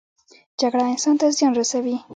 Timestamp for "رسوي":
1.59-1.97